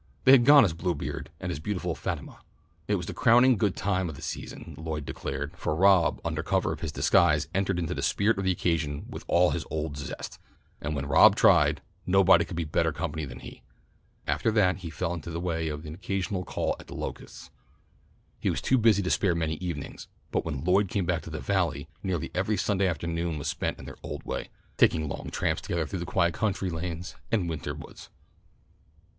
[0.23, 2.39] They had gone as Bluebeard and his beautiful Fatima.
[2.87, 6.73] It was the crowning good time of the season, Lloyd declared, for Rob under cover
[6.73, 10.39] of his disguise entered into the spirit of the occasion with all his old zest,
[10.81, 13.61] and when Rob tried, nobody could be better company than he.
[14.25, 17.51] After that he fell into the way of an occasional call at The Locusts.
[18.39, 21.39] He was too busy to spare many evenings, but when Lloyd came back to the
[21.39, 25.85] Valley, nearly every Sunday afternoon was spent in their old way, taking long tramps together
[25.85, 28.09] through the quiet country lanes and winter woods.